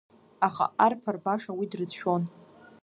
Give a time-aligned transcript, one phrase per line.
[0.47, 2.23] Аха арԥар баша уи дрыцәшәон.